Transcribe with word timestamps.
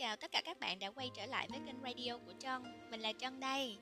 chào 0.00 0.16
tất 0.16 0.32
cả 0.32 0.42
các 0.44 0.60
bạn 0.60 0.78
đã 0.78 0.90
quay 0.90 1.10
trở 1.14 1.26
lại 1.26 1.48
với 1.50 1.60
kênh 1.66 1.82
radio 1.82 2.18
của 2.18 2.32
Trân. 2.38 2.62
Mình 2.90 3.00
là 3.00 3.12
Trân 3.18 3.40
đây. 3.40 3.78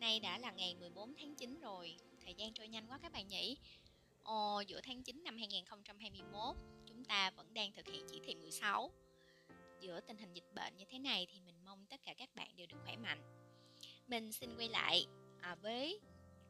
Nay 0.00 0.20
đã 0.20 0.38
là 0.38 0.50
ngày 0.50 0.74
14 0.80 1.14
tháng 1.14 1.34
9 1.34 1.60
rồi. 1.60 1.96
Thời 2.24 2.34
gian 2.34 2.52
trôi 2.52 2.68
nhanh 2.68 2.86
quá 2.86 2.98
các 3.02 3.12
bạn 3.12 3.28
nhỉ. 3.28 3.56
Ồ, 4.22 4.60
giữa 4.66 4.80
tháng 4.80 5.02
9 5.02 5.24
năm 5.24 5.36
2021 5.36 6.56
Chúng 6.86 7.04
ta 7.04 7.30
vẫn 7.30 7.54
đang 7.54 7.72
thực 7.72 7.86
hiện 7.86 8.06
chỉ 8.10 8.20
thị 8.24 8.34
16 8.34 8.90
Giữa 9.80 10.00
tình 10.00 10.16
hình 10.16 10.32
dịch 10.32 10.54
bệnh 10.54 10.76
như 10.76 10.84
thế 10.90 10.98
này 10.98 11.26
Thì 11.30 11.40
mình 11.40 11.64
mong 11.64 11.86
tất 11.86 12.00
cả 12.04 12.14
các 12.18 12.34
bạn 12.34 12.56
đều 12.56 12.66
được 12.66 12.78
khỏe 12.84 12.96
mạnh. 12.96 13.20
Mình 14.06 14.32
xin 14.32 14.56
quay 14.56 14.68
lại 14.68 15.06
à, 15.40 15.54
với 15.54 16.00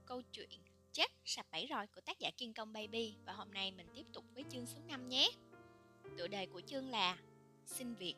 câu 0.07 0.23
chuyện 0.33 0.61
Chết 0.93 1.11
sập 1.25 1.47
bẫy 1.53 1.67
rồi 1.67 1.87
của 1.87 2.01
tác 2.01 2.19
giả 2.19 2.31
Kiên 2.31 2.55
Công 2.55 2.73
Baby. 2.73 3.15
Và 3.25 3.33
hôm 3.33 3.55
nay 3.55 3.71
mình 3.71 3.87
tiếp 3.95 4.07
tục 4.13 4.25
với 4.35 4.45
chương 4.51 4.67
số 4.67 4.81
5 4.89 5.09
nhé. 5.09 5.31
Tựa 6.19 6.29
đề 6.29 6.47
của 6.47 6.61
chương 6.61 6.91
là 6.91 7.19
Xin 7.67 7.95
việc. 7.95 8.15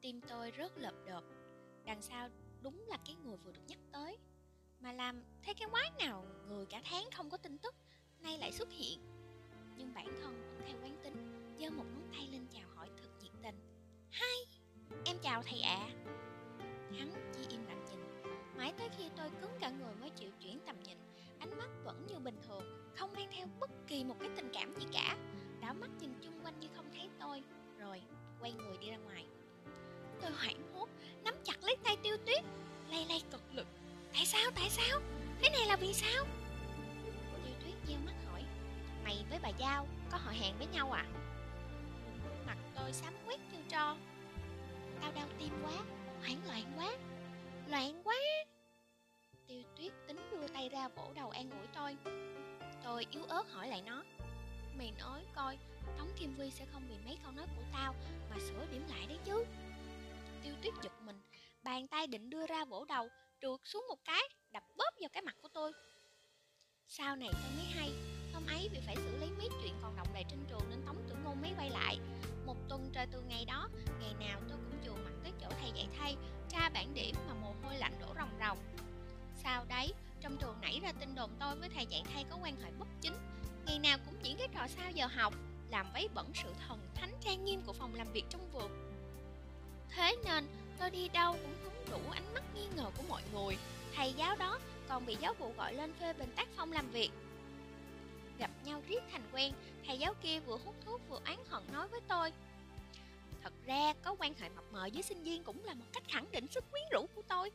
Tim 0.00 0.20
tôi 0.20 0.50
rất 0.50 0.78
lợp 0.78 0.94
đợp 1.06 1.22
Đằng 1.84 2.02
sau 2.02 2.28
đúng 2.62 2.84
là 2.88 2.96
cái 3.06 3.16
người 3.24 3.36
vừa 3.36 3.52
được 3.52 3.60
nhắc 3.68 3.78
tới. 3.92 4.18
Mà 4.80 4.92
làm 4.92 5.22
thế 5.42 5.54
cái 5.54 5.68
quái 5.70 5.90
nào 5.98 6.24
người 6.48 6.66
cả 6.66 6.82
tháng 6.84 7.10
không 7.14 7.30
có 7.30 7.36
tin 7.36 7.58
tức 7.58 7.74
Nay 8.20 8.38
lại 8.38 8.52
xuất 8.52 8.68
hiện. 8.72 9.00
Nhưng 9.76 9.94
bản 9.94 10.06
thân 10.20 10.40
vẫn 10.40 10.60
theo 10.66 10.76
quán 10.82 10.96
tính 11.02 11.14
giơ 11.60 11.70
một 11.70 11.84
ngón 11.84 12.08
tay 12.12 12.28
lên 12.32 12.46
chào 12.50 12.68
hỏi 12.74 12.88
thật 12.96 13.08
nhiệt 13.22 13.32
tình. 13.42 13.54
Hai, 14.10 14.36
em 15.04 15.16
chào 15.22 15.42
thầy 15.42 15.60
ạ. 15.60 15.78
À. 15.78 15.94
Hắn 16.98 17.32
chỉ 17.34 17.46
im 17.50 17.66
lặng 17.66 17.84
nhìn. 17.90 17.98
Mãi 18.56 18.72
tới 18.78 18.88
khi 18.98 19.04
tôi 19.16 19.30
cứng 19.40 19.52
cả 19.60 19.70
người 19.70 19.94
mới 19.94 20.10
chịu 20.10 20.30
chuyển 20.40 20.60
tầm 20.66 20.82
nhìn 20.82 20.98
Ánh 21.38 21.58
mắt 21.58 21.68
vẫn 21.84 22.06
như 22.06 22.18
bình 22.18 22.36
thường 22.46 22.92
Không 22.96 23.12
mang 23.12 23.28
theo 23.32 23.46
bất 23.60 23.70
kỳ 23.86 24.04
một 24.04 24.16
cái 24.20 24.30
tình 24.36 24.50
cảm 24.52 24.74
gì 24.74 24.86
cả. 24.92 25.16
Đảo 25.60 25.74
mắt 25.74 25.90
nhìn 26.00 26.10
chung 26.20 26.40
quanh 26.44 26.60
như 26.60 26.68
không 26.76 26.90
thấy 26.92 27.08
tôi 27.20 27.42
Rồi 27.78 28.02
quay 28.40 28.52
người 28.52 28.76
đi 28.80 28.90
ra 28.90 28.96
ngoài. 28.96 29.26
Tôi 30.28 30.36
hoảng 30.36 30.74
hốt, 30.74 30.88
Nắm 31.24 31.34
chặt 31.44 31.64
lấy 31.64 31.76
tay 31.84 31.96
tiêu 32.02 32.16
tuyết, 32.26 32.44
Lay 32.90 33.06
lay 33.08 33.22
cực 33.30 33.42
lực. 33.52 33.66
Tại 34.12 34.26
sao 34.26 34.50
tại 34.54 34.70
sao? 34.70 35.00
Thế 35.40 35.50
này 35.50 35.66
là 35.66 35.76
vì 35.76 35.92
sao? 35.92 36.24
Tiêu 37.44 37.54
tuyết 37.64 37.74
nheo 37.88 37.98
mắt 38.06 38.12
hỏi. 38.30 38.42
Mày 39.04 39.24
với 39.30 39.38
bà 39.42 39.48
Giao 39.48 39.86
có 40.10 40.18
họ 40.18 40.30
hàng 40.30 40.54
với 40.58 40.66
nhau 40.66 40.92
à? 40.92 41.04
Mặt 42.46 42.56
tôi 42.74 42.92
xám 42.92 43.14
quét 43.26 43.36
như 43.52 43.58
tro. 43.68 43.96
Tao 45.00 45.12
đau 45.12 45.26
tim 45.38 45.52
quá, 45.62 45.84
Hoảng 46.20 46.40
loạn 46.46 46.72
quá 46.76 46.96
Loạn 47.68 48.02
quá. 48.04 48.16
Tiêu 49.46 49.62
tuyết 49.76 49.92
tính 50.06 50.30
đưa 50.30 50.48
tay 50.48 50.68
ra 50.68 50.88
vỗ 50.88 51.12
đầu 51.14 51.30
an 51.30 51.50
ủi 51.50 51.66
tôi. 51.74 51.96
Tôi 52.84 53.06
yếu 53.10 53.24
ớt 53.24 53.52
hỏi 53.52 53.68
lại 53.68 53.82
nó. 53.86 54.02
Mày 54.78 54.92
nói 54.98 55.24
coi, 55.34 55.58
Tống 55.98 56.10
Kim 56.16 56.34
Vi 56.34 56.50
sẽ 56.50 56.64
không 56.72 56.82
vì 56.88 56.96
mấy 57.04 57.18
câu 57.24 57.32
nói 57.32 57.46
của 57.56 57.62
tao. 57.72 57.94
Bàn 61.78 61.88
tay 61.88 62.06
định 62.06 62.30
đưa 62.30 62.46
ra 62.46 62.64
vỗ 62.64 62.84
đầu, 62.84 63.08
Trượt 63.42 63.60
xuống 63.64 63.84
một 63.88 63.98
cái, 64.04 64.22
Đập 64.52 64.62
bóp 64.76 64.90
vào 65.00 65.08
cái 65.12 65.22
mặt 65.22 65.36
của 65.42 65.48
tôi. 65.54 65.72
Sau 66.86 67.16
này 67.16 67.28
tôi 67.32 67.50
mới 67.56 67.64
hay, 67.64 67.92
Hôm 68.34 68.46
ấy 68.46 68.68
vì 68.72 68.80
phải 68.86 68.96
xử 68.96 69.16
lý 69.16 69.26
mấy 69.38 69.48
chuyện 69.62 69.74
còn 69.82 69.96
động 69.96 70.06
lại 70.14 70.24
trên 70.30 70.38
trường 70.48 70.70
Nên 70.70 70.82
Tống 70.86 70.96
Tử 71.08 71.14
Ngôn 71.24 71.40
mới 71.42 71.50
quay 71.58 71.70
lại. 71.70 71.98
Một 72.46 72.56
tuần 72.68 72.90
trời 72.94 73.06
từ 73.12 73.20
ngày 73.20 73.44
đó, 73.44 73.68
Ngày 74.00 74.14
nào 74.20 74.40
tôi 74.48 74.58
cũng 74.58 74.80
chùa 74.86 75.02
mặt 75.04 75.12
tới 75.22 75.32
chỗ 75.40 75.48
thầy 75.60 75.70
dạy 75.74 75.88
thay, 75.98 76.16
Tra 76.48 76.68
bản 76.68 76.94
điểm 76.94 77.14
mà 77.28 77.34
mồ 77.34 77.54
hôi 77.62 77.78
lạnh 77.78 77.98
đổ 78.00 78.14
ròng 78.16 78.38
ròng. 78.40 78.58
Sau 79.42 79.64
đấy, 79.64 79.92
Trong 80.20 80.36
trường 80.36 80.60
nảy 80.60 80.80
ra 80.82 80.92
tin 81.00 81.14
đồn 81.14 81.30
tôi 81.40 81.56
với 81.56 81.68
thầy 81.68 81.86
dạy 81.86 82.02
thay 82.14 82.24
có 82.30 82.38
quan 82.42 82.56
hệ 82.56 82.70
bất 82.78 82.88
chính. 83.00 83.14
Ngày 83.66 83.78
nào 83.78 83.98
cũng 84.06 84.14
diễn 84.22 84.36
cái 84.36 84.48
trò 84.54 84.66
sao 84.68 84.90
giờ 84.90 85.06
học, 85.06 85.34
Làm 85.70 85.86
vấy 85.92 86.08
bẩn 86.14 86.32
sự 86.34 86.52
thần 86.68 86.80
thánh 86.94 87.12
trang 87.20 87.44
nghiêm 87.44 87.62
của 87.66 87.72
phòng 87.72 87.94
làm 87.94 88.12
việc 88.12 88.24
trong 88.30 88.50
vườn. 88.52 88.88
Thế 89.90 90.16
nên 90.24 90.46
tôi 90.78 90.90
đi 90.90 91.08
đâu 91.08 91.36
cũng 91.42 91.54
hứng 91.62 91.90
đủ 91.90 92.10
ánh 92.10 92.34
mắt 92.34 92.42
nghi 92.54 92.66
ngờ 92.76 92.90
của 92.96 93.04
mọi 93.08 93.22
người. 93.32 93.56
Thầy 93.94 94.12
giáo 94.12 94.36
đó 94.36 94.58
còn 94.88 95.06
bị 95.06 95.16
giáo 95.20 95.34
vụ 95.34 95.52
gọi 95.56 95.74
lên 95.74 95.92
phê 96.00 96.12
bình 96.12 96.32
tác 96.36 96.48
phong 96.56 96.72
làm 96.72 96.90
việc. 96.90 97.10
Gặp 98.38 98.50
nhau 98.64 98.82
riết 98.88 99.00
thành 99.12 99.22
quen, 99.32 99.52
Thầy 99.88 99.98
giáo 99.98 100.14
kia 100.22 100.40
vừa 100.40 100.58
hút 100.64 100.74
thuốc 100.84 101.00
vừa 101.08 101.20
oán 101.24 101.38
hận 101.48 101.62
nói 101.72 101.88
với 101.88 102.00
tôi. 102.08 102.32
Thật 103.42 103.52
ra 103.66 103.94
có 104.02 104.16
quan 104.18 104.34
hệ 104.34 104.48
mập 104.48 104.64
mờ 104.72 104.88
với 104.94 105.02
sinh 105.02 105.22
viên 105.22 105.44
cũng 105.44 105.64
là 105.64 105.74
một 105.74 105.84
cách 105.92 106.02
khẳng 106.08 106.30
định 106.32 106.46
sức 106.50 106.64
quyến 106.70 106.84
rũ 106.90 107.06
của 107.14 107.22
tôi. 107.28 107.50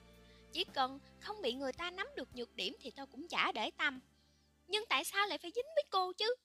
Chỉ 0.52 0.64
cần 0.64 1.00
không 1.20 1.42
bị 1.42 1.54
người 1.54 1.74
ta 1.74 1.92
nắm 1.92 2.08
được 2.16 2.36
nhược 2.36 2.56
điểm 2.56 2.76
thì 2.82 2.92
tôi 2.92 3.06
cũng 3.06 3.28
chả 3.28 3.52
để 3.52 3.72
tâm. 3.78 4.00
Nhưng 4.68 4.84
tại 4.90 5.04
sao 5.04 5.28
lại 5.28 5.38
phải 5.38 5.52
dính 5.56 5.66
với 5.76 5.84
cô 5.90 6.14
chứ? 6.14 6.36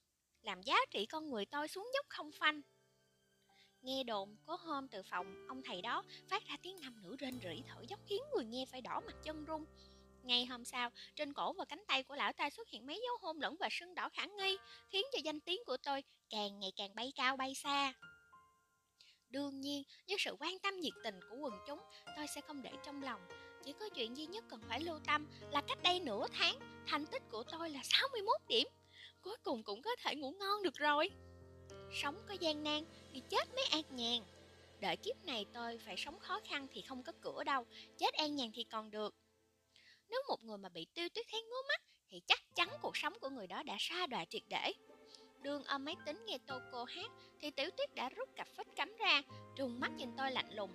Làm 0.43 0.63
giá 0.63 0.77
trị 0.91 1.07
con 1.07 1.31
người 1.31 1.47
tôi 1.47 1.69
xuống 1.69 1.91
dốc 1.95 2.07
không 2.09 2.33
phanh. 2.33 2.63
Nghe 3.83 4.05
đồn, 4.05 4.37
có 4.47 4.57
hôm 4.57 4.89
từ 4.89 5.03
phòng, 5.03 5.47
ông 5.49 5.63
thầy 5.63 5.83
đó 5.83 6.03
phát 6.29 6.43
ra 6.49 6.57
tiếng 6.63 6.77
nam 6.81 7.03
nữ 7.03 7.17
rên 7.19 7.41
rỉ 7.43 7.63
thở 7.69 7.83
dốc 7.89 8.01
khiến 8.07 8.23
người 8.35 8.45
nghe 8.45 8.65
phải 8.67 8.81
đỏ 8.81 9.01
mặt 9.07 9.17
chân 9.25 9.45
run. 9.45 9.65
Ngày 10.23 10.47
hôm 10.47 10.65
sau, 10.65 10.91
trên 11.17 11.33
cổ 11.33 11.53
và 11.53 11.65
cánh 11.65 11.85
tay 11.89 12.03
của 12.03 12.17
lão 12.17 12.33
ta 12.33 12.51
xuất 12.51 12.69
hiện 12.69 12.87
mấy 12.87 13.01
dấu 13.05 13.17
hôn 13.21 13.41
lẫn 13.41 13.57
và 13.61 13.69
sưng 13.71 13.95
đỏ 13.95 14.09
khả 14.09 14.27
nghi, 14.27 14.59
khiến 14.91 15.07
cho 15.13 15.19
danh 15.25 15.41
tiếng 15.41 15.61
của 15.67 15.77
tôi 15.77 16.03
càng 16.31 16.61
ngày 16.61 16.73
càng 16.77 16.95
bay 16.95 17.13
cao 17.17 17.37
bay 17.37 17.55
xa. 17.55 17.93
Đương 19.31 19.61
nhiên, 19.61 19.83
với 20.09 20.17
sự 20.19 20.37
quan 20.41 20.59
tâm 20.59 20.81
nhiệt 20.81 20.93
tình 21.05 21.21
của 21.31 21.37
quần 21.37 21.55
chúng, 21.67 21.81
tôi 22.17 22.27
sẽ 22.35 22.41
không 22.41 22.63
để 22.63 22.71
trong 22.87 23.03
lòng. 23.03 23.21
Chỉ 23.65 23.73
có 23.73 23.89
chuyện 23.89 24.17
duy 24.17 24.27
nhất 24.27 24.45
cần 24.49 24.61
phải 24.69 24.81
lưu 24.81 24.99
tâm 25.07 25.27
là 25.51 25.61
cách 25.69 25.79
đây 25.83 26.01
nửa 26.01 26.27
tháng, 26.33 26.59
thành 26.87 27.07
tích 27.07 27.23
của 27.31 27.45
tôi 27.53 27.71
là 27.71 27.81
61 27.83 28.41
điểm. 28.49 28.67
Cuối 29.23 29.37
cùng 29.43 29.63
cũng 29.63 29.83
có 29.83 29.91
thể 30.03 30.17
ngủ 30.17 30.31
ngon 30.31 30.63
được 30.63 30.75
rồi. 30.75 31.11
Sống 31.93 32.17
có 32.29 32.35
gian 32.41 32.63
nan 32.63 32.85
thì 33.13 33.23
chết 33.31 33.55
mới 33.55 33.65
an 33.65 33.83
nhàn. 33.91 34.23
Đợi 34.81 34.97
kiếp 34.97 35.25
này 35.25 35.47
tôi 35.53 35.79
phải 35.79 35.97
sống 35.97 36.19
khó 36.19 36.41
khăn 36.45 36.67
thì 36.73 36.83
không 36.83 37.03
có 37.03 37.13
cửa 37.21 37.45
đâu, 37.45 37.67
Chết 37.99 38.15
an 38.15 38.37
nhàn 38.37 38.51
thì 38.55 38.65
còn 38.65 38.91
được. 38.91 39.15
Nếu 40.09 40.23
một 40.29 40.45
người 40.45 40.59
mà 40.59 40.69
bị 40.69 40.87
tiêu 40.95 41.09
tuyết 41.15 41.27
thấy 41.31 41.43
ngứa 41.43 41.63
mắt 41.69 41.83
Thì 42.11 42.21
chắc 42.27 42.41
chắn 42.55 42.69
cuộc 42.83 42.97
sống 42.97 43.13
của 43.21 43.29
người 43.29 43.47
đó 43.47 43.63
đã 43.63 43.77
xa 43.79 44.07
đọa 44.07 44.25
triệt 44.25 44.43
để. 44.49 44.73
Đường 45.43 45.65
âm 45.65 45.85
máy 45.85 45.97
tính 46.07 46.25
nghe 46.27 46.39
tô 46.47 46.59
cô 46.73 46.85
hát 46.85 47.11
Thì 47.41 47.51
tiểu 47.51 47.71
tuyết 47.77 47.95
đã 47.95 48.09
rút 48.09 48.29
cặp 48.37 48.49
phích 48.57 48.77
cắm 48.77 48.97
ra 48.97 49.23
Trùng 49.57 49.81
mắt 49.81 49.91
nhìn 49.97 50.11
tôi 50.17 50.31
lạnh 50.31 50.55
lùng. 50.55 50.71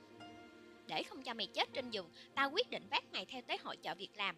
Để 0.88 1.03
không 1.03 1.23
cho 1.23 1.34
mày 1.34 1.47
chết 1.47 1.69
trên 1.73 1.91
giường, 1.91 2.09
Tao 2.35 2.52
quyết 2.52 2.69
định 2.69 2.88
vác 2.91 3.03
mày 3.12 3.25
theo 3.25 3.41
tới 3.47 3.57
hội 3.57 3.78
chợ 3.78 3.96
việc 3.96 4.12
làm. 4.16 4.35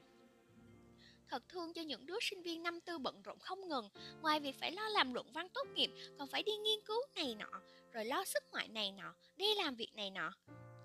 Thật 1.29 1.43
thương 1.49 1.73
cho 1.73 1.81
những 1.81 2.05
đứa 2.05 2.17
sinh 2.21 2.41
viên 2.41 2.63
năm 2.63 2.81
tư 2.81 2.97
bận 2.97 3.21
rộn 3.21 3.39
không 3.39 3.67
ngừng. 3.67 3.89
Ngoài 4.21 4.39
việc 4.39 4.55
phải 4.59 4.71
lo 4.71 4.89
làm 4.89 5.13
luận 5.13 5.31
văn 5.33 5.47
tốt 5.53 5.67
nghiệp, 5.73 5.89
Còn 6.19 6.27
phải 6.27 6.43
đi 6.43 6.51
nghiên 6.57 6.79
cứu 6.85 7.01
này 7.15 7.35
nọ, 7.35 7.61
Rồi 7.93 8.05
lo 8.05 8.25
sức 8.25 8.43
ngoại 8.51 8.67
này 8.67 8.91
nọ, 8.91 9.13
Đi 9.35 9.55
làm 9.55 9.75
việc 9.75 9.95
này 9.95 10.09
nọ. 10.09 10.31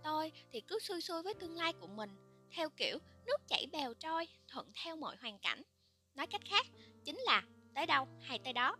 Tôi 0.04 0.32
thì 0.52 0.60
cứ 0.60 0.78
xui 0.78 1.00
xui 1.00 1.22
với 1.22 1.34
tương 1.34 1.56
lai 1.56 1.72
của 1.72 1.86
mình, 1.86 2.10
Theo 2.50 2.70
kiểu 2.70 2.98
nước 3.26 3.36
chảy 3.48 3.66
bèo 3.72 3.94
trôi, 3.94 4.28
Thuận 4.48 4.72
theo 4.84 4.96
mọi 4.96 5.16
hoàn 5.20 5.38
cảnh. 5.38 5.62
Nói 6.14 6.26
cách 6.26 6.42
khác, 6.50 6.66
Chính 7.04 7.16
là 7.18 7.42
tới 7.74 7.86
đâu 7.86 8.08
hay 8.20 8.38
tới 8.38 8.52
đó. 8.52 8.76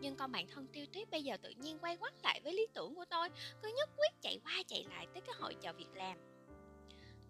Nhưng 0.00 0.16
con 0.16 0.32
bạn 0.32 0.46
thân 0.48 0.66
tiêu 0.72 0.86
tuyết 0.92 1.10
bây 1.10 1.22
giờ 1.22 1.36
tự 1.42 1.50
nhiên 1.50 1.78
quay 1.78 1.96
quắt 1.96 2.14
lại 2.22 2.40
với 2.44 2.52
lý 2.52 2.66
tưởng 2.74 2.94
của 2.94 3.04
tôi, 3.10 3.28
Cứ 3.62 3.68
nhất 3.76 3.90
quyết 3.96 4.22
chạy 4.22 4.40
qua 4.44 4.62
chạy 4.68 4.86
lại 4.90 5.06
tới 5.14 5.22
cái 5.26 5.34
hội 5.38 5.56
chợ 5.60 5.72
việc 5.72 5.90
làm 5.94 6.37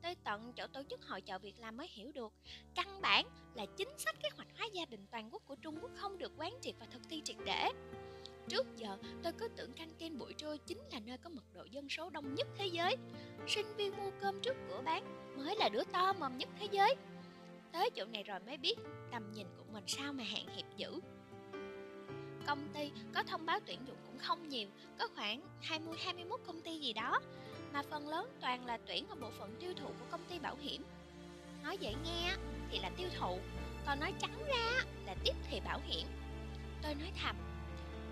tới 0.03 0.15
tận 0.25 0.53
chỗ 0.57 0.67
tổ 0.67 0.83
chức 0.91 1.05
hội 1.05 1.21
chợ 1.21 1.39
việc 1.39 1.55
làm 1.59 1.77
mới 1.77 1.89
hiểu 1.91 2.13
được 2.13 2.33
căn 2.75 3.01
bản 3.01 3.27
là 3.55 3.67
chính 3.77 3.99
sách 3.99 4.17
kế 4.23 4.29
hoạch 4.37 4.49
hóa 4.59 4.67
gia 4.73 4.85
đình 4.85 5.07
toàn 5.11 5.29
quốc 5.33 5.43
của 5.47 5.55
Trung 5.55 5.79
Quốc 5.83 5.91
không 5.97 6.19
được 6.19 6.33
quán 6.37 6.55
triệt 6.61 6.75
và 6.81 6.87
thực 6.87 7.03
thi 7.09 7.23
triệt 7.25 7.37
để. 7.45 7.71
Trước 8.49 8.67
giờ, 8.77 8.97
tôi 9.23 9.33
cứ 9.33 9.49
tưởng 9.49 9.73
căng 9.73 9.91
tin 9.99 10.19
buổi 10.19 10.33
trưa 10.33 10.57
chính 10.67 10.79
là 10.93 11.01
nơi 11.07 11.19
có 11.19 11.31
mật 11.31 11.45
độ 11.55 11.65
dân 11.65 11.89
số 11.89 12.11
đông 12.11 12.35
nhất 12.35 12.49
thế 12.57 12.67
giới. 12.67 12.97
Sinh 13.47 13.77
viên 13.77 13.97
mua 13.97 14.11
cơm 14.21 14.41
trước 14.41 14.57
cửa 14.69 14.83
bán 14.85 15.05
mới 15.37 15.57
là 15.57 15.69
đứa 15.69 15.85
to 15.93 16.13
mầm 16.13 16.39
nhất 16.39 16.49
thế 16.59 16.69
giới. 16.71 16.95
Tới 17.73 17.91
chỗ 17.91 18.05
này 18.05 18.23
rồi 18.23 18.39
mới 18.47 18.57
biết 18.57 18.79
tầm 19.13 19.33
nhìn 19.33 19.47
của 19.57 19.65
mình 19.73 19.85
sao 19.87 20.13
mà 20.13 20.25
hạn 20.25 20.47
hẹp 20.57 20.77
dữ. 20.77 21.01
Công 22.47 22.69
ty 22.75 22.91
có 23.15 23.23
thông 23.23 23.47
báo 23.47 23.61
tuyển 23.67 23.81
dụng 23.87 23.97
cũng 24.07 24.19
không 24.19 24.49
nhiều, 24.49 24.69
có 24.99 25.09
khoảng 25.15 25.43
20-21 25.63 26.39
công 26.47 26.61
ty 26.61 26.79
gì 26.79 26.93
đó 26.93 27.21
mà 27.73 27.83
phần 27.91 28.09
lớn 28.09 28.29
toàn 28.41 28.67
là 28.67 28.79
tuyển 28.87 29.09
ở 29.09 29.15
bộ 29.15 29.31
phận 29.39 29.57
tiêu 29.61 29.73
thụ 29.77 29.87
của 29.87 30.07
công 30.11 30.25
ty 30.31 30.39
bảo 30.39 30.57
hiểm. 30.61 30.85
Nói 31.63 31.79
dễ 31.79 31.95
nghe 32.05 32.35
thì 32.71 32.79
là 32.79 32.91
tiêu 32.97 33.09
thụ, 33.19 33.39
còn 33.87 34.01
nói 34.01 34.13
trắng 34.19 34.45
ra 34.49 34.85
là 35.07 35.15
tiếp 35.25 35.35
thị 35.51 35.61
bảo 35.65 35.81
hiểm. 35.87 36.07
Tôi 36.83 36.95
nói 36.95 37.13
thầm, 37.23 37.37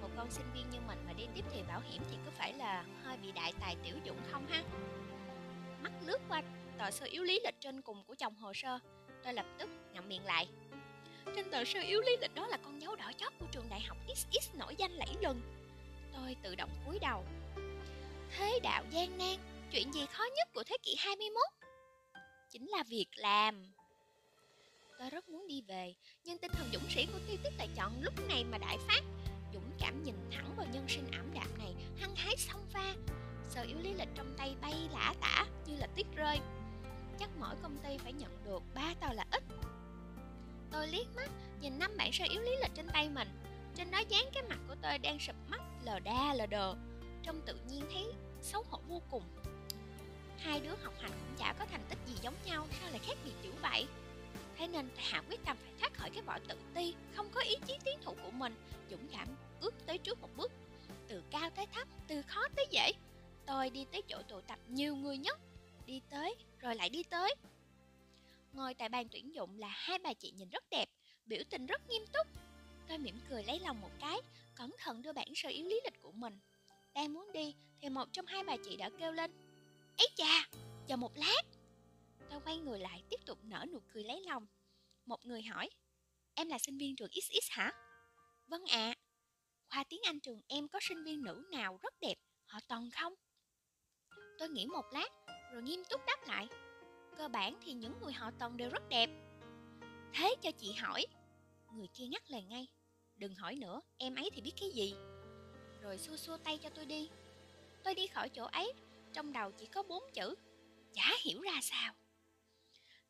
một 0.02 0.08
con 0.16 0.30
sinh 0.30 0.46
viên 0.54 0.70
như 0.70 0.78
mình 0.86 0.98
mà 1.06 1.12
đi 1.12 1.24
tiếp 1.34 1.44
thị 1.52 1.62
bảo 1.68 1.82
hiểm 1.90 2.02
thì 2.10 2.16
có 2.24 2.30
phải 2.38 2.52
là 2.52 2.84
hơi 3.04 3.16
bị 3.16 3.32
đại 3.32 3.52
tài 3.60 3.76
tiểu 3.84 3.94
dụng 4.04 4.16
không 4.32 4.46
ha? 4.46 4.62
Mắt 5.82 5.92
lướt 6.06 6.20
qua 6.28 6.42
tờ 6.78 6.90
sơ 6.90 7.06
yếu 7.06 7.22
lý 7.22 7.40
lịch 7.44 7.60
trên 7.60 7.82
cùng 7.82 8.04
của 8.06 8.14
chồng 8.14 8.34
hồ 8.34 8.52
sơ, 8.54 8.78
tôi 9.24 9.34
lập 9.34 9.46
tức 9.58 9.70
ngậm 9.92 10.08
miệng 10.08 10.24
lại. 10.24 10.48
Trên 11.36 11.50
tờ 11.50 11.64
sơ 11.64 11.80
yếu 11.80 12.00
lý 12.00 12.16
lịch 12.20 12.34
đó 12.34 12.46
là 12.46 12.56
con 12.56 12.82
dấu 12.82 12.96
đỏ 12.96 13.12
chót 13.16 13.32
của 13.40 13.46
trường 13.52 13.68
đại 13.68 13.80
học 13.80 13.96
XX 14.14 14.54
nổi 14.54 14.74
danh 14.78 14.92
lẫy 14.92 15.14
lừng. 15.20 15.40
Tôi 16.12 16.36
tự 16.42 16.54
động 16.54 16.70
cúi 16.86 16.98
đầu, 16.98 17.24
Thế 18.38 18.60
đạo 18.62 18.84
gian 18.90 19.18
nan, 19.18 19.36
chuyện 19.72 19.92
gì 19.92 20.06
khó 20.06 20.24
nhất 20.36 20.48
của 20.54 20.64
thế 20.66 20.76
kỷ 20.82 20.94
21? 20.98 21.42
Chính 22.50 22.66
là 22.70 22.84
việc 22.88 23.08
làm. 23.16 23.62
Tôi 24.98 25.10
rất 25.10 25.28
muốn 25.28 25.46
đi 25.46 25.62
về, 25.68 25.94
nhưng 26.24 26.38
tinh 26.38 26.50
thần 26.54 26.68
dũng 26.72 26.90
sĩ 26.90 27.06
của 27.06 27.18
Tiêu 27.28 27.36
Tiết 27.44 27.50
lại 27.58 27.68
chọn 27.76 27.92
lúc 28.02 28.28
này 28.28 28.44
mà 28.44 28.58
đại 28.58 28.78
phát. 28.88 29.00
Dũng 29.54 29.70
cảm 29.80 30.02
nhìn 30.02 30.14
thẳng 30.32 30.54
vào 30.56 30.66
nhân 30.72 30.84
sinh 30.88 31.06
ảm 31.12 31.30
đạm 31.34 31.58
này, 31.58 31.74
hăng 32.00 32.16
hái 32.16 32.36
xông 32.36 32.66
pha 32.72 32.94
Sờ 33.48 33.62
yếu 33.62 33.78
lý 33.78 33.94
lịch 33.94 34.08
trong 34.14 34.34
tay 34.38 34.56
bay 34.62 34.74
lả 34.92 35.14
tả 35.20 35.46
như 35.66 35.76
là 35.76 35.86
tuyết 35.86 36.06
rơi 36.16 36.38
Chắc 37.18 37.30
mỗi 37.40 37.54
công 37.62 37.78
ty 37.78 37.98
phải 37.98 38.12
nhận 38.12 38.44
được 38.44 38.62
ba 38.74 38.94
tờ 39.00 39.12
là 39.12 39.24
ít 39.30 39.42
Tôi 40.72 40.88
liếc 40.88 41.06
mắt 41.16 41.30
nhìn 41.60 41.78
năm 41.78 41.96
bản 41.96 42.12
sơ 42.12 42.24
yếu 42.30 42.42
lý 42.42 42.56
lịch 42.62 42.74
trên 42.74 42.86
tay 42.92 43.08
mình 43.08 43.28
Trên 43.74 43.90
đó 43.90 43.98
dán 44.08 44.24
cái 44.34 44.42
mặt 44.42 44.58
của 44.68 44.74
tôi 44.82 44.98
đang 44.98 45.18
sụp 45.18 45.36
mắt 45.48 45.60
lờ 45.84 45.98
đa 45.98 46.34
lờ 46.34 46.46
đờ 46.46 46.74
Trông 47.22 47.40
tự 47.46 47.58
nhiên 47.68 47.84
thấy 47.92 48.04
xấu 48.42 48.64
hổ 48.70 48.78
vô 48.88 49.02
cùng. 49.10 49.22
Hai 50.38 50.60
đứa 50.60 50.74
học 50.82 50.94
hành 51.00 51.10
cũng 51.10 51.36
chả 51.38 51.54
có 51.58 51.66
thành 51.66 51.84
tích 51.88 51.98
gì 52.06 52.14
giống 52.22 52.34
nhau 52.44 52.66
Sao 52.80 52.90
lại 52.90 53.00
khác 53.06 53.16
biệt 53.24 53.32
dữ 53.42 53.52
vậy. 53.62 53.86
Thế 54.56 54.66
nên 54.68 54.88
Hạ 54.96 55.22
quyết 55.28 55.44
tâm 55.44 55.56
phải 55.62 55.72
thoát 55.80 55.94
khỏi 55.94 56.10
cái 56.10 56.22
vỏ 56.22 56.38
tự 56.48 56.58
ti 56.74 56.94
Không 57.14 57.30
có 57.30 57.40
ý 57.40 57.54
chí 57.66 57.74
tiến 57.84 57.98
thủ 58.04 58.14
của 58.24 58.30
mình 58.30 58.54
Dũng 58.90 59.08
cảm 59.12 59.28
ước 59.60 59.74
tới 59.86 59.98
trước 59.98 60.20
một 60.20 60.28
bước. 60.36 60.52
Từ 61.08 61.22
cao 61.30 61.50
tới 61.50 61.66
thấp, 61.66 61.88
từ 62.08 62.22
khó 62.22 62.48
tới 62.56 62.66
dễ. 62.70 62.92
Tôi 63.46 63.70
đi 63.70 63.86
tới 63.92 64.02
chỗ 64.08 64.22
tụ 64.28 64.40
tập 64.40 64.58
nhiều 64.68 64.96
người 64.96 65.18
nhất. 65.18 65.38
Đi 65.86 66.00
tới, 66.10 66.34
rồi 66.58 66.74
lại 66.74 66.88
đi 66.88 67.02
tới. 67.02 67.34
Ngồi 68.52 68.74
tại 68.74 68.88
bàn 68.88 69.06
tuyển 69.12 69.34
dụng 69.34 69.58
là 69.58 69.68
hai 69.68 69.98
bà 69.98 70.12
chị 70.12 70.30
nhìn 70.30 70.48
rất 70.48 70.64
đẹp 70.70 70.88
Biểu 71.26 71.42
tình 71.50 71.66
rất 71.66 71.88
nghiêm 71.88 72.02
túc. 72.12 72.26
Tôi 72.88 72.98
mỉm 72.98 73.20
cười 73.30 73.44
lấy 73.44 73.60
lòng 73.60 73.80
một 73.80 73.90
cái 74.00 74.20
Cẩn 74.54 74.70
thận 74.78 75.02
đưa 75.02 75.12
bản 75.12 75.28
sơ 75.34 75.48
yếu 75.48 75.66
lý 75.66 75.80
lịch 75.84 76.02
của 76.02 76.12
mình. 76.12 76.38
Đang 76.96 77.12
muốn 77.12 77.32
đi 77.32 77.54
Thì 77.80 77.88
một 77.88 78.08
trong 78.12 78.26
hai 78.26 78.44
bà 78.44 78.56
chị 78.64 78.76
đã 78.76 78.90
kêu 78.98 79.12
lên 79.12 79.30
ấy 79.98 80.08
chà, 80.16 80.48
chờ 80.86 80.96
một 80.96 81.16
lát 81.16 81.42
Tôi 82.30 82.40
quay 82.44 82.58
người 82.58 82.80
lại 82.80 83.02
tiếp 83.10 83.16
tục 83.26 83.38
nở 83.42 83.64
nụ 83.72 83.80
cười 83.94 84.04
lấy 84.04 84.22
lòng 84.26 84.46
Một 85.06 85.24
người 85.24 85.42
hỏi 85.42 85.70
Em 86.34 86.48
là 86.48 86.58
sinh 86.58 86.78
viên 86.78 86.96
trường 86.96 87.10
XX 87.12 87.50
hả? 87.50 87.72
Vâng 88.46 88.64
ạ 88.64 88.78
à. 88.78 88.94
Khoa 89.70 89.84
tiếng 89.84 90.00
Anh 90.04 90.20
trường 90.20 90.40
em 90.48 90.68
có 90.68 90.78
sinh 90.82 91.04
viên 91.04 91.24
nữ 91.24 91.44
nào 91.52 91.78
rất 91.82 91.94
đẹp 92.00 92.14
Họ 92.46 92.58
toàn 92.68 92.90
không? 92.90 93.14
Tôi 94.38 94.48
nghĩ 94.48 94.66
một 94.66 94.84
lát 94.92 95.08
Rồi 95.52 95.62
nghiêm 95.62 95.82
túc 95.90 96.00
đáp 96.06 96.26
lại 96.26 96.48
Cơ 97.16 97.28
bản 97.28 97.58
thì 97.64 97.72
những 97.72 97.94
người 98.02 98.12
họ 98.12 98.30
toàn 98.38 98.56
đều 98.56 98.70
rất 98.70 98.88
đẹp 98.88 99.10
Thế 100.14 100.34
cho 100.42 100.50
chị 100.50 100.72
hỏi 100.72 101.06
Người 101.72 101.88
kia 101.94 102.06
ngắt 102.06 102.30
lời 102.30 102.42
ngay 102.42 102.66
Đừng 103.16 103.34
hỏi 103.34 103.56
nữa, 103.56 103.80
em 103.98 104.14
ấy 104.14 104.30
thì 104.32 104.40
biết 104.40 104.52
cái 104.60 104.70
gì 104.70 104.94
rồi 105.86 105.98
xua 105.98 106.16
xua 106.16 106.36
tay 106.36 106.58
cho 106.62 106.70
tôi 106.70 106.86
đi. 106.86 107.08
Tôi 107.84 107.94
đi 107.94 108.06
khỏi 108.06 108.28
chỗ 108.28 108.44
ấy, 108.44 108.72
Trong 109.12 109.32
đầu 109.32 109.52
chỉ 109.58 109.66
có 109.66 109.82
bốn 109.82 110.02
chữ, 110.14 110.34
Chả 110.92 111.12
hiểu 111.24 111.40
ra 111.40 111.58
sao. 111.62 111.94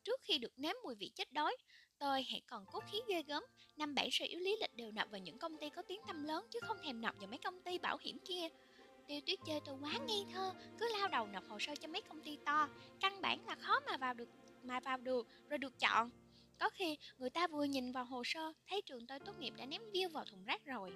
Trước 0.03 0.21
khi 0.23 0.37
được 0.37 0.51
nếm 0.57 0.75
mùi 0.83 0.95
vị 0.95 1.11
chết 1.15 1.33
đói, 1.33 1.57
Tôi 1.99 2.23
hãy 2.31 2.41
còn 2.47 2.65
cốt 2.65 2.83
khí 2.91 3.01
ghê 3.07 3.23
gớm 3.23 3.43
Năm 3.77 3.95
bảy 3.95 4.09
sơ 4.11 4.25
yếu 4.25 4.39
lý 4.39 4.57
lịch 4.61 4.75
đều 4.75 4.91
nộp 4.91 5.11
vào 5.11 5.19
những 5.19 5.37
công 5.37 5.57
ty 5.57 5.69
có 5.69 5.81
tiếng 5.81 6.01
tăm 6.07 6.23
lớn 6.23 6.47
Chứ 6.51 6.59
không 6.67 6.77
thèm 6.83 7.01
nộp 7.01 7.15
vào 7.17 7.27
mấy 7.27 7.37
công 7.37 7.61
ty 7.61 7.77
bảo 7.77 7.97
hiểm 8.01 8.19
kia. 8.19 8.47
Tiêu 9.07 9.21
tuyết 9.25 9.39
chơi 9.45 9.59
tôi 9.65 9.75
quá 9.81 9.93
ngây 10.07 10.25
thơ, 10.33 10.53
Cứ 10.79 10.87
lao 10.99 11.07
đầu 11.07 11.27
nộp 11.27 11.43
hồ 11.49 11.59
sơ 11.59 11.75
cho 11.75 11.87
mấy 11.87 12.01
công 12.01 12.21
ty 12.21 12.37
to. 12.45 12.69
Căn 13.01 13.21
bản 13.21 13.45
là 13.47 13.55
khó 13.55 13.79
mà 13.85 13.97
vào 13.97 14.13
được, 14.13 14.29
Mà 14.63 14.79
vào 14.79 14.97
được, 14.97 15.27
rồi 15.49 15.57
được 15.57 15.79
chọn. 15.79 16.09
Có 16.59 16.69
khi 16.69 16.97
người 17.17 17.29
ta 17.29 17.47
vừa 17.47 17.63
nhìn 17.63 17.91
vào 17.91 18.05
hồ 18.05 18.23
sơ, 18.25 18.53
Thấy 18.69 18.81
trường 18.81 19.07
tôi 19.07 19.19
tốt 19.19 19.39
nghiệp 19.39 19.53
đã 19.57 19.65
ném 19.65 19.81
view 19.93 20.09
vào 20.09 20.25
thùng 20.25 20.43
rác 20.45 20.65
rồi. 20.65 20.93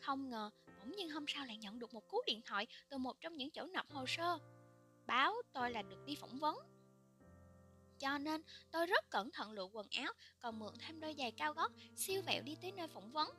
Không 0.00 0.30
ngờ 0.30 0.50
bỗng 0.84 0.96
nhiên 0.96 1.10
hôm 1.10 1.24
sau 1.28 1.46
lại 1.46 1.56
nhận 1.56 1.78
được 1.78 1.94
một 1.94 2.08
cú 2.08 2.22
điện 2.26 2.40
thoại 2.44 2.66
Từ 2.88 2.98
một 2.98 3.20
trong 3.20 3.36
những 3.36 3.50
chỗ 3.50 3.66
nộp 3.66 3.90
hồ 3.90 4.06
sơ. 4.06 4.38
Báo 5.06 5.34
tôi 5.52 5.70
là 5.70 5.82
được 5.82 6.04
đi 6.06 6.14
phỏng 6.14 6.38
vấn. 6.38 6.56
Cho 7.98 8.18
nên, 8.18 8.42
tôi 8.70 8.86
rất 8.86 9.10
cẩn 9.10 9.30
thận 9.30 9.52
lựa 9.52 9.64
quần 9.72 9.86
áo, 9.90 10.12
Còn 10.40 10.58
mượn 10.58 10.74
thêm 10.78 11.00
đôi 11.00 11.14
giày 11.18 11.30
cao 11.30 11.52
gót, 11.52 11.72
Siêu 11.96 12.22
vẹo 12.26 12.42
đi 12.42 12.56
tới 12.62 12.72
nơi 12.72 12.88
phỏng 12.88 13.12
vấn. 13.12 13.30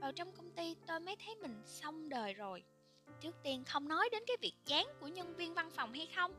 Vào 0.00 0.12
trong 0.12 0.32
công 0.32 0.50
ty, 0.50 0.74
tôi 0.86 1.00
mới 1.00 1.16
thấy 1.16 1.34
mình 1.34 1.62
xong 1.64 2.08
đời 2.08 2.34
rồi. 2.34 2.62
Trước 3.20 3.34
tiên 3.44 3.64
không 3.64 3.88
nói 3.88 4.08
đến 4.12 4.22
cái 4.26 4.36
việc 4.40 4.54
chán 4.66 4.86
của 5.00 5.08
nhân 5.08 5.36
viên 5.36 5.54
văn 5.54 5.70
phòng 5.70 5.92
hay 5.92 6.08
không. 6.16 6.34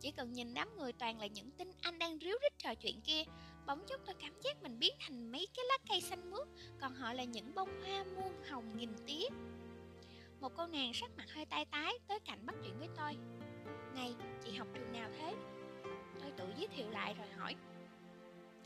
Chỉ 0.00 0.10
cần 0.10 0.32
nhìn 0.32 0.54
đám 0.54 0.76
người 0.78 0.92
toàn 0.92 1.20
là 1.20 1.26
những 1.26 1.50
tin 1.50 1.72
anh 1.80 1.98
đang 1.98 2.18
ríu 2.18 2.36
rít 2.42 2.52
trò 2.58 2.74
chuyện 2.74 3.00
kia, 3.00 3.24
Bỗng 3.66 3.86
chốc 3.86 4.00
tôi 4.06 4.14
cảm 4.20 4.40
giác 4.40 4.62
mình 4.62 4.78
biến 4.78 4.94
thành 5.00 5.32
mấy 5.32 5.46
cái 5.56 5.64
lá 5.68 5.78
cây 5.88 6.00
xanh 6.00 6.30
mướt, 6.30 6.48
Còn 6.80 6.94
họ 6.94 7.12
là 7.12 7.24
những 7.24 7.54
bông 7.54 7.80
hoa 7.84 8.04
muôn 8.04 8.32
hồng 8.50 8.76
nghìn 8.76 8.90
tía. 9.06 9.26
Một 10.42 10.52
cô 10.56 10.66
nàng 10.66 10.92
sắc 10.94 11.10
mặt 11.16 11.24
hơi 11.34 11.44
tai 11.44 11.64
tái 11.64 11.98
tới 12.08 12.20
cạnh 12.20 12.46
bắt 12.46 12.54
chuyện 12.62 12.78
với 12.78 12.88
tôi. 12.96 13.16
Này, 13.94 14.14
chị 14.44 14.52
học 14.52 14.68
trường 14.74 14.92
nào 14.92 15.10
thế? 15.18 15.34
Tôi 16.20 16.32
tự 16.36 16.44
giới 16.56 16.68
thiệu 16.68 16.90
lại 16.90 17.14
rồi 17.18 17.26
hỏi. 17.36 17.54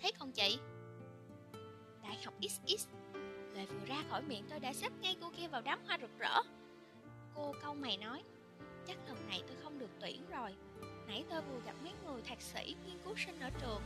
Thế 0.03 0.13
còn 0.19 0.33
chị? 0.33 0.59
Đại 2.03 2.19
học 2.25 2.35
XX 2.43 2.89
Lời 3.55 3.67
vừa 3.67 3.87
ra 3.87 4.05
khỏi 4.11 4.23
miệng 4.23 4.45
tôi 4.51 4.61
đã 4.61 4.73
xếp 4.73 4.93
ngay 5.01 5.17
cô 5.21 5.31
kia 5.37 5.49
vào 5.49 5.63
đám 5.63 5.79
hoa 5.87 5.99
rực 6.01 6.19
rỡ. 6.19 6.41
Cô 7.35 7.55
câu 7.63 7.75
mày 7.75 7.97
nói 7.97 8.23
Chắc 8.87 8.97
lần 9.09 9.29
này 9.29 9.43
tôi 9.47 9.57
không 9.63 9.79
được 9.79 9.91
tuyển 10.01 10.23
rồi. 10.31 10.55
Nãy 11.09 11.25
tôi 11.31 11.43
vừa 11.43 11.61
gặp 11.67 11.75
mấy 11.83 11.93
người 12.05 12.23
thạc 12.23 12.41
sĩ 12.41 12.77
nghiên 12.87 12.99
cứu 13.05 13.15
sinh 13.27 13.41
ở 13.41 13.51
trường. 13.61 13.83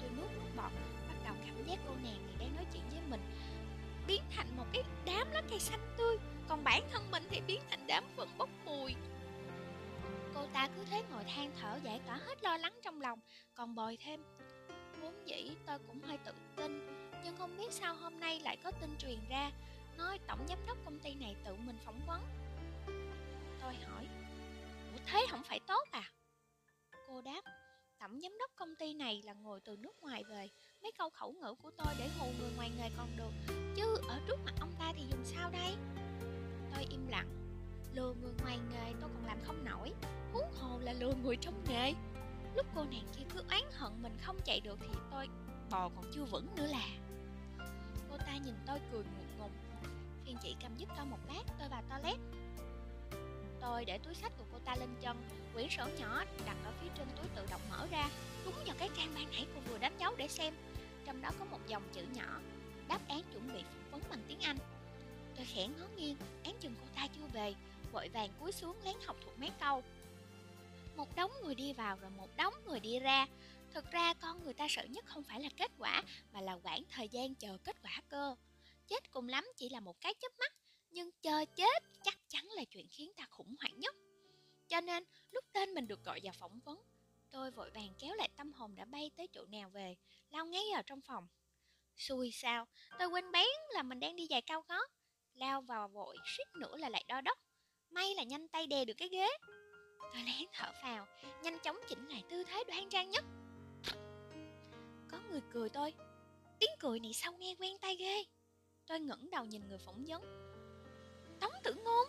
Tôi 0.00 0.10
nuốt 0.16 0.30
nước 0.32 0.50
bọt 0.56 0.72
Bắt 1.08 1.16
đầu 1.24 1.34
cảm 1.46 1.66
giác 1.66 1.78
cô 1.86 1.94
nàng 1.94 2.26
này 2.26 2.36
đang 2.38 2.56
nói 2.56 2.66
chuyện 2.72 2.82
với 2.90 3.00
mình. 3.10 3.20
Biến 4.06 4.22
thành 4.36 4.56
một 4.56 4.66
cái 4.72 4.82
đám 5.06 5.32
lá 5.32 5.42
cây 5.50 5.60
xanh 5.60 5.94
tươi. 5.98 6.16
Còn 6.48 6.64
bản 6.64 6.82
thân 6.92 7.10
mình 7.10 7.22
thì 7.30 7.40
biến 7.46 7.60
thành 7.70 7.86
đám 7.86 8.04
vẫn 8.16 8.28
bốc 8.38 8.48
mùi. 8.64 8.94
Cô 10.34 10.46
ta 10.52 10.68
cứ 10.76 10.84
thế 10.90 11.02
ngồi 11.10 11.24
than 11.24 11.50
thở 11.60 11.78
giải 11.84 12.00
tỏa 12.06 12.16
hết 12.16 12.42
lo 12.42 12.56
lắng 12.56 12.80
trong 12.84 13.00
lòng, 13.00 13.20
Còn 13.54 13.74
bồi 13.74 13.98
thêm 14.00 14.20
Muốn 15.00 15.22
dĩ 15.26 15.50
tôi 15.66 15.78
cũng 15.86 16.00
hơi 16.02 16.18
tự 16.24 16.32
tin, 16.56 16.86
Nhưng 17.24 17.36
không 17.36 17.56
biết 17.56 17.72
sao 17.72 17.94
hôm 17.94 18.20
nay 18.20 18.40
lại 18.40 18.56
có 18.64 18.70
tin 18.80 18.96
truyền 18.98 19.18
ra, 19.30 19.50
Nói 19.98 20.18
tổng 20.26 20.46
giám 20.48 20.58
đốc 20.66 20.78
công 20.84 20.98
ty 20.98 21.14
này 21.14 21.36
tự 21.44 21.54
mình 21.54 21.76
phỏng 21.84 22.00
vấn. 22.06 22.22
Tôi 23.62 23.74
hỏi, 23.74 24.06
Ủa 24.92 24.98
thế 25.06 25.26
không 25.30 25.42
phải 25.42 25.60
tốt 25.60 25.88
à? 25.90 26.02
Cô 27.08 27.22
đáp 27.22 27.42
Tổng 28.04 28.20
giám 28.20 28.38
đốc 28.38 28.50
công 28.56 28.76
ty 28.76 28.94
này 28.94 29.22
là 29.24 29.32
ngồi 29.32 29.60
từ 29.60 29.76
nước 29.76 30.02
ngoài 30.02 30.24
về. 30.24 30.48
Mấy 30.82 30.92
câu 30.98 31.10
khẩu 31.10 31.32
ngữ 31.32 31.54
của 31.62 31.70
tôi 31.76 31.94
để 31.98 32.08
hù 32.18 32.26
người 32.26 32.50
ngoài 32.56 32.70
nghề 32.78 32.90
còn 32.96 33.08
được. 33.16 33.54
Chứ 33.76 33.96
ở 34.08 34.20
trước 34.26 34.36
mặt 34.44 34.52
ông 34.60 34.72
ta 34.78 34.92
thì 34.96 35.02
dùng 35.10 35.24
sao 35.24 35.50
đây? 35.50 35.76
Tôi 36.74 36.86
im 36.90 37.06
lặng. 37.08 37.28
Lừa 37.92 38.14
người 38.14 38.32
ngoài 38.42 38.58
nghề 38.72 38.92
tôi 39.00 39.10
còn 39.14 39.26
làm 39.26 39.38
không 39.44 39.64
nổi. 39.64 39.92
Huống 40.32 40.52
hồ 40.52 40.78
là 40.78 40.92
lừa 40.92 41.12
người 41.22 41.36
trong 41.36 41.64
nghề. 41.68 41.92
Lúc 42.54 42.66
cô 42.74 42.84
nàng 42.84 43.06
kia 43.16 43.24
cứ 43.34 43.42
oán 43.50 43.62
hận 43.72 44.02
mình 44.02 44.16
không 44.22 44.36
chạy 44.44 44.60
được 44.60 44.78
Thì 44.80 44.98
tôi 45.10 45.28
bò 45.70 45.88
còn 45.88 46.04
chưa 46.14 46.24
vững 46.24 46.46
nữa 46.56 46.66
là. 46.66 46.86
Cô 48.10 48.16
ta 48.18 48.36
nhìn 48.44 48.54
tôi 48.66 48.78
cười 48.92 49.04
ngượng 49.04 49.38
ngùng. 49.38 49.52
Phiền 50.24 50.36
chị 50.42 50.56
cầm 50.62 50.76
giúp 50.76 50.88
tôi 50.96 51.06
một 51.06 51.18
lát, 51.28 51.42
Tôi 51.58 51.68
vào 51.68 51.82
toilet. 51.88 52.18
Tôi 53.64 53.84
để 53.84 53.98
túi 53.98 54.14
sách 54.14 54.32
của 54.38 54.44
cô 54.52 54.58
ta 54.64 54.76
lên 54.76 54.88
chân, 55.00 55.16
Quyển 55.54 55.68
sổ 55.70 55.84
nhỏ 55.98 56.24
đặt 56.46 56.56
ở 56.64 56.72
phía 56.80 56.88
trên 56.98 57.08
túi 57.16 57.26
tự 57.34 57.46
động 57.50 57.60
mở 57.70 57.86
ra, 57.90 58.10
Đúng 58.44 58.54
vào 58.66 58.76
cái 58.78 58.88
trang 58.96 59.14
ban 59.14 59.30
nãy 59.30 59.46
cô 59.54 59.60
vừa 59.60 59.78
đánh 59.78 59.96
dấu 59.98 60.14
để 60.16 60.28
xem. 60.28 60.54
Trong 61.06 61.22
đó 61.22 61.30
có 61.38 61.44
một 61.44 61.58
dòng 61.66 61.82
chữ 61.92 62.02
nhỏ, 62.14 62.40
Đáp 62.88 63.00
án 63.08 63.22
chuẩn 63.32 63.54
bị 63.54 63.62
phỏng 63.62 64.00
vấn 64.00 64.10
bằng 64.10 64.24
tiếng 64.28 64.40
Anh. 64.40 64.56
Tôi 65.36 65.46
khẽ 65.46 65.66
ngó 65.66 65.86
nghiêng, 65.96 66.16
Án 66.44 66.54
chừng 66.60 66.74
cô 66.80 66.86
ta 66.94 67.08
chưa 67.16 67.26
về, 67.32 67.54
Vội 67.92 68.08
vàng 68.08 68.30
cúi 68.40 68.52
xuống 68.52 68.76
lén 68.84 68.96
học 69.06 69.16
thuộc 69.24 69.38
mấy 69.38 69.50
câu. 69.60 69.82
Một 70.96 71.16
đống 71.16 71.30
người 71.44 71.54
đi 71.54 71.72
vào 71.72 71.96
rồi 72.00 72.10
một 72.10 72.36
đống 72.36 72.54
người 72.66 72.80
đi 72.80 72.98
ra. 72.98 73.26
Thực 73.74 73.90
ra 73.90 74.14
con 74.14 74.44
người 74.44 74.54
ta 74.54 74.66
sợ 74.68 74.84
nhất 74.84 75.04
không 75.06 75.24
phải 75.24 75.40
là 75.40 75.48
kết 75.56 75.70
quả, 75.78 76.02
Mà 76.32 76.40
là 76.40 76.58
quãng 76.62 76.82
thời 76.90 77.08
gian 77.08 77.34
chờ 77.34 77.58
kết 77.64 77.76
quả 77.82 78.02
cơ. 78.08 78.36
Chết 78.88 79.10
cùng 79.10 79.28
lắm 79.28 79.44
chỉ 79.56 79.68
là 79.68 79.80
một 79.80 80.00
cái 80.00 80.14
chớp 80.20 80.32
mắt. 80.38 80.52
Nhưng 80.94 81.10
chờ 81.22 81.44
chết 81.56 81.82
chắc 82.02 82.18
chắn 82.28 82.44
là 82.44 82.64
chuyện 82.64 82.86
khiến 82.90 83.12
ta 83.16 83.26
khủng 83.30 83.54
hoảng 83.60 83.80
nhất. 83.80 83.96
Cho 84.68 84.80
nên, 84.80 85.04
lúc 85.30 85.44
tên 85.52 85.74
mình 85.74 85.88
được 85.88 86.04
gọi 86.04 86.20
vào 86.22 86.32
phỏng 86.32 86.60
vấn, 86.60 86.82
Tôi 87.30 87.50
vội 87.50 87.70
vàng 87.70 87.94
kéo 87.98 88.14
lại 88.14 88.28
tâm 88.36 88.52
hồn 88.52 88.74
đã 88.74 88.84
bay 88.84 89.10
tới 89.16 89.28
chỗ 89.32 89.46
nào 89.46 89.70
về, 89.70 89.96
Lao 90.30 90.46
ngay 90.46 90.62
ở 90.74 90.82
trong 90.82 91.00
phòng. 91.00 91.28
Xui 91.96 92.30
sao, 92.32 92.66
Tôi 92.98 93.08
quên 93.08 93.32
bén 93.32 93.46
là 93.70 93.82
mình 93.82 94.00
đang 94.00 94.16
đi 94.16 94.26
giày 94.30 94.42
cao 94.42 94.64
gót, 94.68 94.90
Lao 95.34 95.60
vào 95.60 95.88
vội 95.88 96.16
suýt 96.36 96.60
nữa 96.60 96.76
là 96.76 96.88
lại 96.88 97.04
đo 97.08 97.20
đốc. 97.20 97.38
May 97.90 98.14
là 98.14 98.22
nhanh 98.22 98.48
tay 98.48 98.66
đè 98.66 98.84
được 98.84 98.94
cái 98.96 99.08
ghế. 99.08 99.28
Tôi 99.98 100.22
lén 100.22 100.48
thở 100.52 100.72
phào, 100.82 101.06
Nhanh 101.42 101.58
chóng 101.58 101.76
chỉnh 101.88 102.08
lại 102.08 102.24
tư 102.28 102.44
thế 102.44 102.64
đoan 102.68 102.88
trang 102.88 103.10
nhất. 103.10 103.24
Có 105.10 105.18
người 105.30 105.40
cười 105.52 105.68
tôi. 105.68 105.94
Tiếng 106.58 106.70
cười 106.80 107.00
này 107.00 107.12
sao 107.12 107.32
nghe 107.32 107.54
quen 107.58 107.78
tai 107.78 107.96
ghê? 107.96 108.24
Tôi 108.86 109.00
ngẩng 109.00 109.30
đầu 109.30 109.44
nhìn 109.44 109.68
người 109.68 109.78
phỏng 109.78 110.04
vấn. 110.08 110.43
Tống 111.44 111.62
tử 111.62 111.74
ngôn. 111.84 112.08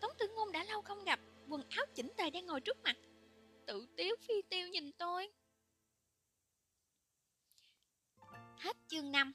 Tống 0.00 0.10
tử 0.18 0.28
ngôn 0.28 0.52
đã 0.52 0.64
lâu 0.64 0.82
không 0.82 1.04
gặp 1.04 1.20
Quần 1.48 1.62
áo 1.70 1.86
chỉnh 1.94 2.12
tề 2.16 2.30
đang 2.30 2.46
ngồi 2.46 2.60
trước 2.60 2.76
mặt. 2.82 2.96
Tự 3.66 3.86
tiếu 3.96 4.16
phi 4.20 4.34
tiêu 4.50 4.68
nhìn 4.68 4.92
tôi. 4.92 5.28
Hết 8.58 8.76
chương 8.88 9.12
5 9.12 9.32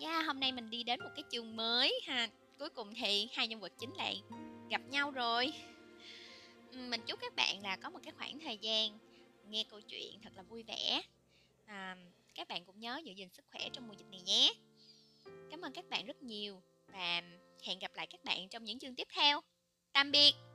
Yeah, 0.00 0.26
hôm 0.26 0.40
nay 0.40 0.52
mình 0.52 0.70
đi 0.70 0.82
đến 0.82 1.00
một 1.00 1.10
cái 1.14 1.24
chương 1.30 1.56
mới 1.56 2.00
ha. 2.06 2.28
Cuối 2.58 2.70
cùng 2.70 2.94
thì 2.94 3.28
hai 3.32 3.48
nhân 3.48 3.60
vật 3.60 3.72
chính 3.78 3.96
lại 3.96 4.22
gặp 4.70 4.82
nhau 4.88 5.10
rồi. 5.10 5.52
Mình 6.72 7.00
chúc 7.06 7.20
các 7.20 7.34
bạn 7.34 7.62
là 7.62 7.76
có 7.76 7.90
một 7.90 8.00
cái 8.02 8.12
khoảng 8.18 8.40
thời 8.40 8.58
gian 8.58 8.98
nghe 9.48 9.64
câu 9.70 9.80
chuyện 9.80 10.20
thật 10.22 10.30
là 10.36 10.42
vui 10.42 10.62
vẻ. 10.62 11.02
À, 11.66 11.96
Các 12.34 12.48
bạn 12.48 12.64
cũng 12.64 12.80
nhớ 12.80 13.00
giữ 13.04 13.12
gìn 13.12 13.28
sức 13.32 13.44
khỏe 13.52 13.68
trong 13.72 13.88
mùa 13.88 13.94
dịch 13.98 14.10
này 14.10 14.20
nhé. 14.20 14.54
Cảm 15.50 15.60
ơn 15.60 15.72
các 15.72 15.88
bạn 15.90 16.06
rất 16.06 16.22
nhiều 16.22 16.62
và 16.92 17.22
hẹn 17.66 17.78
gặp 17.78 17.90
lại 17.94 18.06
các 18.10 18.24
bạn 18.24 18.48
trong 18.48 18.64
những 18.64 18.78
chương 18.78 18.94
tiếp 18.94 19.08
theo. 19.14 19.40
Tạm 19.92 20.10
biệt! 20.10 20.51